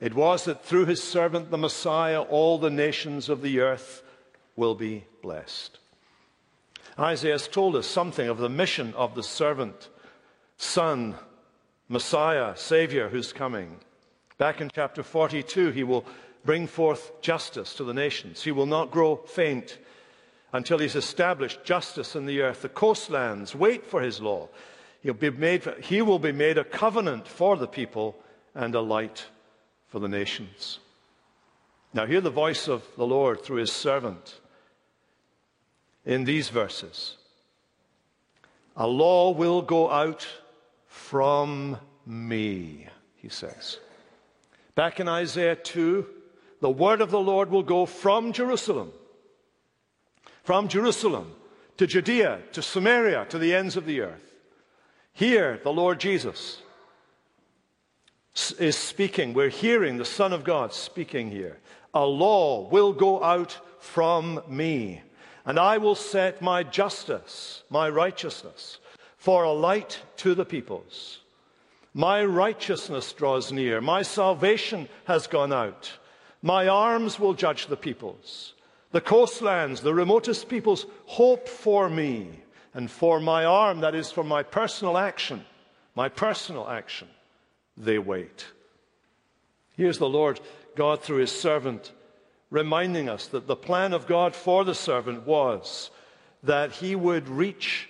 [0.00, 4.02] It was that through his servant, the Messiah, all the nations of the earth
[4.56, 5.78] will be blessed.
[6.98, 9.88] Isaiah has told us something of the mission of the servant,
[10.56, 11.14] son,
[11.88, 13.78] Messiah, Savior who's coming.
[14.38, 16.04] Back in chapter 42, he will
[16.44, 18.42] bring forth justice to the nations.
[18.42, 19.78] He will not grow faint
[20.52, 22.62] until he's established justice in the earth.
[22.62, 24.48] The coastlands wait for his law.
[25.02, 28.16] He'll be made, he will be made a covenant for the people
[28.54, 29.26] and a light
[29.88, 30.80] for the nations.
[31.92, 34.40] Now, hear the voice of the Lord through his servant
[36.04, 37.16] in these verses.
[38.76, 40.26] A law will go out
[40.86, 42.86] from me,
[43.16, 43.78] he says.
[44.74, 46.06] Back in Isaiah 2,
[46.60, 48.92] the word of the Lord will go from Jerusalem
[50.50, 51.32] from Jerusalem
[51.76, 54.34] to Judea to Samaria to the ends of the earth.
[55.12, 56.60] Here, the Lord Jesus
[58.58, 59.32] is speaking.
[59.32, 61.60] We're hearing the Son of God speaking here.
[61.94, 65.02] A law will go out from me,
[65.44, 68.78] and I will set my justice, my righteousness,
[69.18, 71.20] for a light to the peoples.
[71.94, 73.80] My righteousness draws near.
[73.80, 75.92] My salvation has gone out.
[76.42, 78.54] My arms will judge the peoples.
[78.92, 82.28] The coastlands, the remotest peoples hope for me
[82.74, 85.44] and for my arm, that is, for my personal action,
[85.94, 87.08] my personal action.
[87.76, 88.46] They wait.
[89.76, 90.40] Here's the Lord
[90.74, 91.92] God through his servant
[92.50, 95.90] reminding us that the plan of God for the servant was
[96.42, 97.88] that he would reach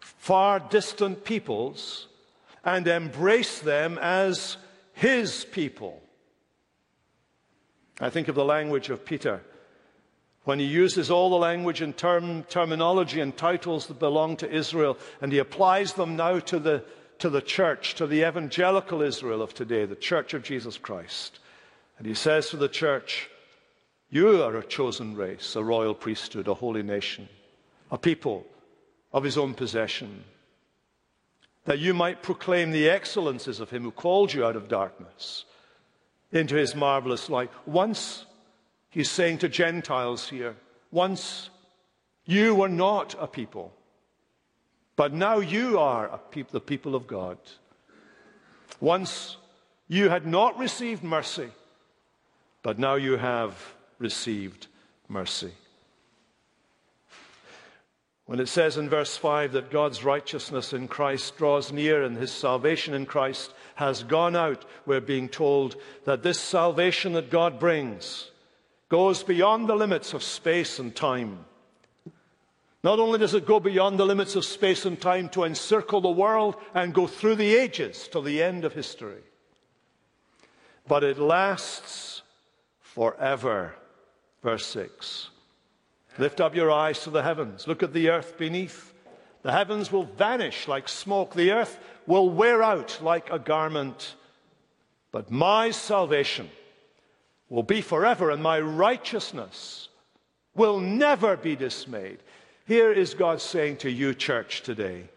[0.00, 2.06] far distant peoples
[2.64, 4.56] and embrace them as
[4.92, 6.00] his people.
[8.00, 9.42] I think of the language of Peter
[10.50, 14.98] when he uses all the language and term, terminology and titles that belong to Israel,
[15.20, 16.82] and he applies them now to the,
[17.20, 21.38] to the church, to the evangelical Israel of today, the church of Jesus Christ.
[21.98, 23.30] And he says to the church,
[24.10, 27.28] You are a chosen race, a royal priesthood, a holy nation,
[27.92, 28.44] a people
[29.12, 30.24] of his own possession,
[31.64, 35.44] that you might proclaim the excellences of him who called you out of darkness
[36.32, 37.52] into his marvelous light.
[37.66, 38.26] Once
[38.90, 40.56] He's saying to Gentiles here,
[40.90, 41.50] once
[42.24, 43.72] you were not a people,
[44.96, 47.38] but now you are the people of God.
[48.80, 49.36] Once
[49.88, 51.48] you had not received mercy,
[52.62, 54.66] but now you have received
[55.08, 55.52] mercy.
[58.26, 62.30] When it says in verse 5 that God's righteousness in Christ draws near and his
[62.30, 68.29] salvation in Christ has gone out, we're being told that this salvation that God brings
[68.90, 71.46] goes beyond the limits of space and time.
[72.82, 76.10] Not only does it go beyond the limits of space and time to encircle the
[76.10, 79.22] world and go through the ages till the end of history,
[80.88, 82.22] but it lasts
[82.80, 83.74] forever.
[84.42, 85.28] Verse 6.
[86.18, 87.68] Lift up your eyes to the heavens.
[87.68, 88.92] Look at the earth beneath.
[89.42, 91.34] The heavens will vanish like smoke.
[91.34, 94.16] The earth will wear out like a garment.
[95.12, 96.50] But my salvation
[97.50, 99.88] will be forever, and my righteousness
[100.54, 102.18] will never be dismayed.
[102.66, 105.08] Here is God saying to you, church, today.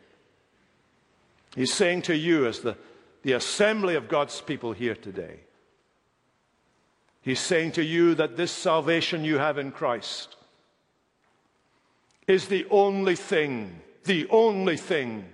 [1.55, 2.75] He's saying to you, as the,
[3.21, 5.39] the assembly of God's people here today,
[7.21, 10.35] He's saying to you that this salvation you have in Christ
[12.27, 15.25] is the only thing, the only thing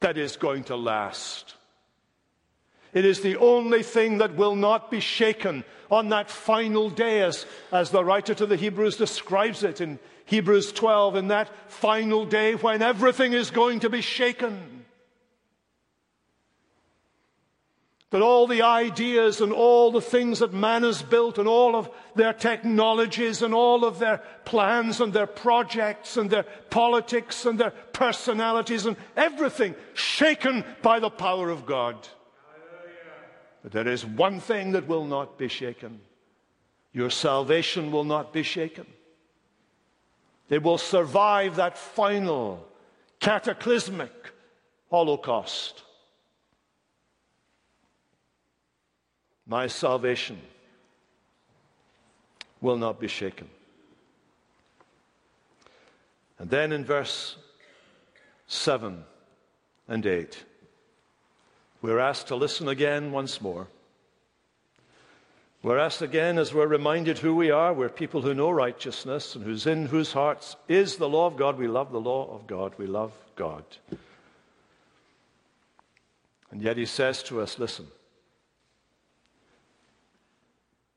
[0.00, 1.54] that is going to last.
[2.92, 7.46] It is the only thing that will not be shaken on that final day, as,
[7.72, 12.54] as the writer to the Hebrews describes it in Hebrews 12, in that final day
[12.54, 14.84] when everything is going to be shaken.
[18.10, 21.90] That all the ideas and all the things that man has built and all of
[22.14, 27.72] their technologies and all of their plans and their projects and their politics and their
[27.92, 32.08] personalities and everything shaken by the power of God.
[33.68, 36.00] But there is one thing that will not be shaken.
[36.94, 38.86] Your salvation will not be shaken.
[40.48, 42.66] It will survive that final
[43.20, 44.32] cataclysmic
[44.90, 45.82] holocaust.
[49.46, 50.40] My salvation
[52.62, 53.50] will not be shaken.
[56.38, 57.36] And then in verse
[58.46, 59.04] 7
[59.88, 60.42] and 8,
[61.80, 63.68] we're asked to listen again once more.
[65.62, 67.72] We're asked again as we're reminded who we are.
[67.72, 71.58] We're people who know righteousness and who's in whose hearts is the law of God.
[71.58, 72.74] We love the law of God.
[72.78, 73.64] We love God.
[76.50, 77.88] And yet he says to us, listen,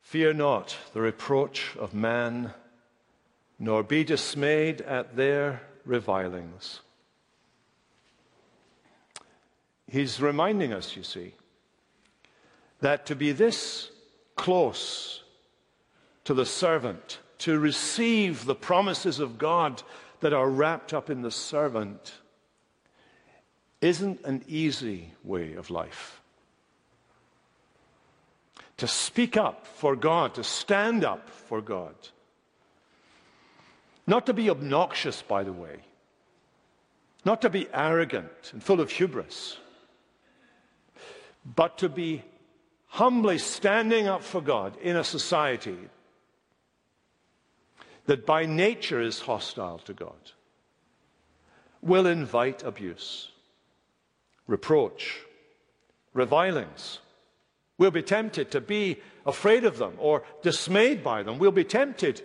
[0.01, 2.53] fear not the reproach of man,
[3.57, 6.81] nor be dismayed at their revilings.
[9.91, 11.33] He's reminding us, you see,
[12.79, 13.91] that to be this
[14.37, 15.21] close
[16.23, 19.83] to the servant, to receive the promises of God
[20.21, 22.13] that are wrapped up in the servant,
[23.81, 26.21] isn't an easy way of life.
[28.77, 31.95] To speak up for God, to stand up for God.
[34.07, 35.79] Not to be obnoxious, by the way.
[37.25, 39.57] Not to be arrogant and full of hubris
[41.45, 42.23] but to be
[42.87, 45.77] humbly standing up for God in a society
[48.05, 50.31] that by nature is hostile to God
[51.81, 53.29] will invite abuse,
[54.47, 55.21] reproach,
[56.13, 56.99] revilings.
[57.77, 61.39] We'll be tempted to be afraid of them or dismayed by them.
[61.39, 62.21] We'll be tempted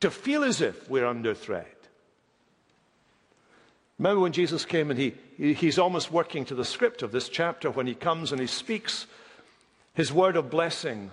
[0.00, 1.74] to feel as if we're under threat.
[3.98, 7.70] Remember when Jesus came and he, he's almost working to the script of this chapter
[7.70, 9.06] when he comes and he speaks
[9.94, 11.12] his word of blessing.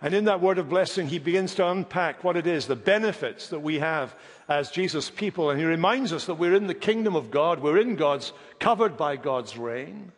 [0.00, 3.48] And in that word of blessing, he begins to unpack what it is, the benefits
[3.48, 4.14] that we have
[4.48, 5.48] as Jesus' people.
[5.48, 8.96] And he reminds us that we're in the kingdom of God, we're in God's, covered
[8.96, 10.12] by God's reign,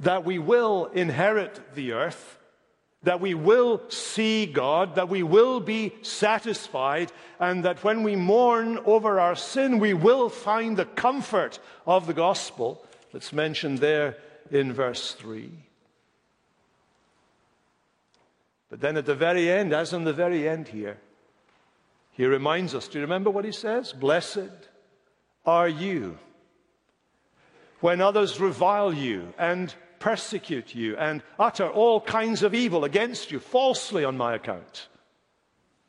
[0.00, 2.38] that we will inherit the earth,
[3.02, 8.78] that we will see God, that we will be satisfied, and that when we mourn
[8.84, 14.16] over our sin, we will find the comfort of the gospel that's mentioned there
[14.50, 15.50] in verse 3.
[18.70, 20.98] But then at the very end, as in the very end here,
[22.12, 23.92] he reminds us do you remember what he says?
[23.92, 24.50] Blessed
[25.44, 26.18] are you
[27.80, 33.38] when others revile you and persecute you and utter all kinds of evil against you
[33.38, 34.88] falsely on my account.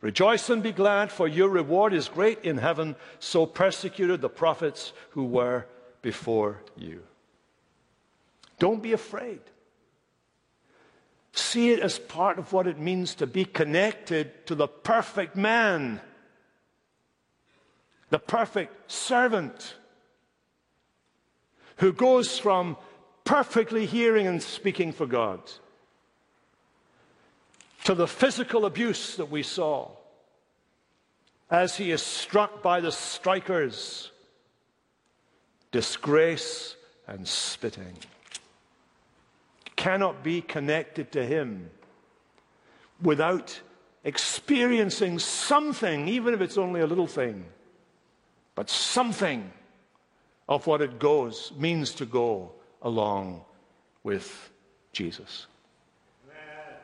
[0.01, 2.95] Rejoice and be glad, for your reward is great in heaven.
[3.17, 5.65] So persecuted the prophets who were
[6.03, 7.01] before you.
[8.59, 9.41] Don't be afraid.
[11.31, 15.99] See it as part of what it means to be connected to the perfect man,
[18.11, 19.73] the perfect servant
[21.77, 22.77] who goes from
[23.23, 25.39] perfectly hearing and speaking for God,
[27.85, 29.89] to the physical abuse that we saw
[31.49, 34.11] as he is struck by the strikers,
[35.71, 36.75] disgrace
[37.07, 37.97] and spitting.
[39.75, 41.69] Cannot be connected to him
[43.01, 43.59] without
[44.03, 47.45] experiencing something, even if it's only a little thing,
[48.55, 49.51] but something
[50.47, 52.51] of what it goes, means to go
[52.83, 53.41] along
[54.03, 54.51] with
[54.91, 55.47] Jesus.
[56.25, 56.77] Amen.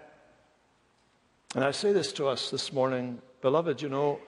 [1.56, 4.20] And I say this to us this morning, beloved, you know,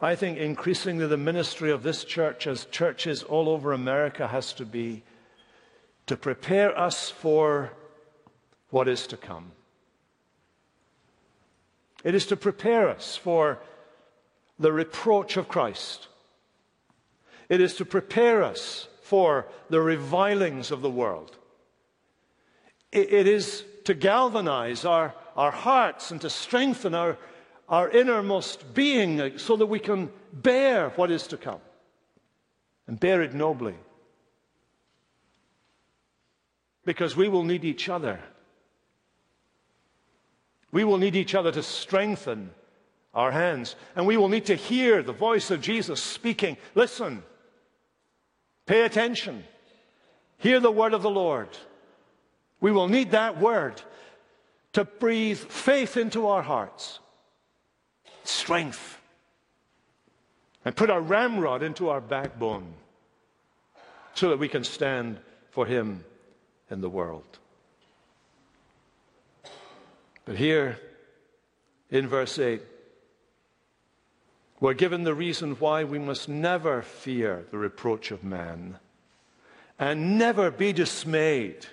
[0.00, 4.66] I think increasingly the ministry of this church, as churches all over America, has to
[4.66, 5.02] be
[6.06, 7.72] to prepare us for
[8.70, 9.52] what is to come.
[12.04, 13.60] It is to prepare us for
[14.58, 16.08] the reproach of Christ.
[17.48, 21.36] It is to prepare us for the revilings of the world.
[22.92, 27.18] It is to galvanize our, our hearts and to strengthen our,
[27.68, 31.60] our innermost being so that we can bear what is to come
[32.86, 33.74] and bear it nobly.
[36.84, 38.20] Because we will need each other.
[40.70, 42.50] We will need each other to strengthen
[43.14, 43.76] our hands.
[43.96, 46.56] And we will need to hear the voice of Jesus speaking.
[46.74, 47.22] Listen,
[48.66, 49.44] pay attention,
[50.38, 51.48] hear the word of the Lord.
[52.60, 53.82] We will need that word
[54.72, 57.00] to breathe faith into our hearts,
[58.24, 58.98] strength,
[60.64, 62.72] and put our ramrod into our backbone
[64.14, 65.18] so that we can stand
[65.50, 66.04] for Him
[66.70, 67.24] in the world.
[70.24, 70.78] But here
[71.90, 72.62] in verse 8,
[74.62, 78.78] we're given the reason why we must never fear the reproach of man
[79.76, 81.66] and never be dismayed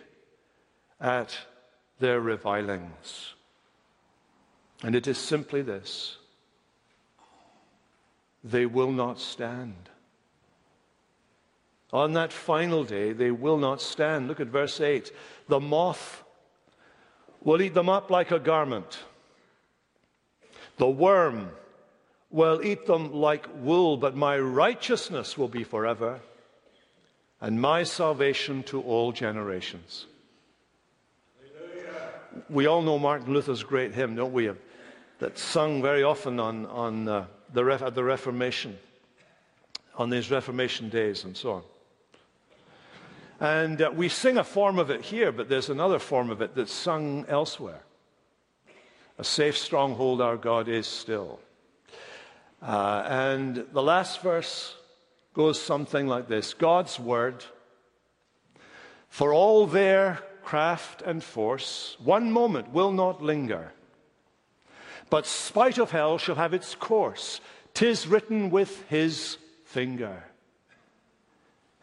[0.99, 1.37] at
[1.99, 3.35] their revilings.
[4.81, 6.17] And it is simply this
[8.43, 9.91] they will not stand.
[11.93, 14.27] On that final day, they will not stand.
[14.27, 15.11] Look at verse 8.
[15.47, 16.23] The moth
[17.43, 18.97] will eat them up like a garment,
[20.77, 21.51] the worm
[22.29, 26.19] will eat them like wool, but my righteousness will be forever,
[27.41, 30.05] and my salvation to all generations
[32.49, 34.49] we all know Martin Luther's great hymn, don't we?
[35.19, 38.77] That's sung very often on, on uh, the, at the Reformation,
[39.97, 41.63] on these Reformation days and so on.
[43.41, 46.55] And uh, we sing a form of it here, but there's another form of it
[46.55, 47.81] that's sung elsewhere.
[49.17, 51.39] A safe stronghold our God is still.
[52.61, 54.75] Uh, and the last verse
[55.33, 57.45] goes something like this God's word,
[59.07, 63.71] for all their craft and force, one moment will not linger.
[65.09, 67.41] But spite of hell shall have its course.
[67.73, 70.23] Tis written with his finger.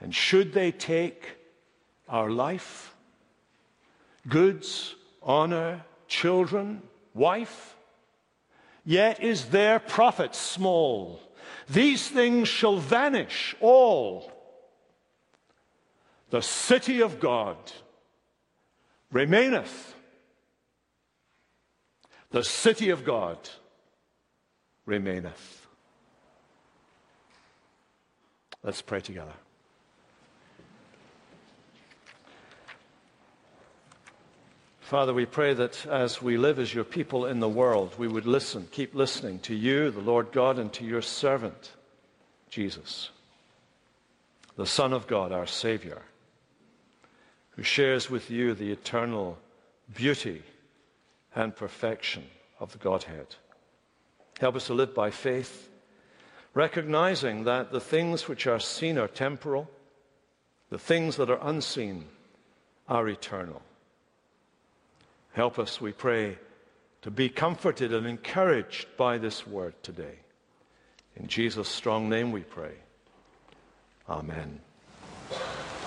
[0.00, 1.36] And should they take
[2.08, 2.94] our life,
[4.28, 6.82] goods, honor, children,
[7.14, 7.75] wife,
[8.86, 11.20] yet is their profit small.
[11.68, 14.32] These things shall vanish all.
[16.30, 17.56] The city of God
[19.10, 19.94] remaineth.
[22.30, 23.38] The city of God
[24.86, 25.66] remaineth.
[28.62, 29.34] Let's pray together.
[34.86, 38.24] Father, we pray that as we live as your people in the world, we would
[38.24, 41.72] listen, keep listening to you, the Lord God, and to your servant,
[42.50, 43.10] Jesus,
[44.54, 46.02] the Son of God, our Savior
[47.56, 49.36] who shares with you the eternal
[49.92, 50.44] beauty
[51.34, 52.22] and perfection
[52.60, 53.34] of the Godhead.
[54.38, 55.68] Help us to live by faith,
[56.54, 59.68] recognizing that the things which are seen are temporal,
[60.70, 62.04] the things that are unseen
[62.88, 63.62] are eternal.
[65.36, 66.38] Help us, we pray,
[67.02, 70.20] to be comforted and encouraged by this word today.
[71.14, 72.72] In Jesus' strong name we pray.
[74.08, 74.60] Amen.